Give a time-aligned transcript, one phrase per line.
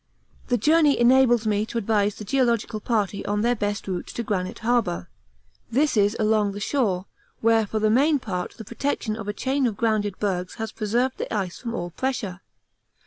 [0.47, 4.57] The journey enables me to advise the Geological Party on their best route to Granite
[4.65, 5.09] Harbour:
[5.69, 7.05] this is along the shore,
[7.41, 11.19] where for the main part the protection of a chain of grounded bergs has preserved
[11.19, 12.41] the ice from all pressure.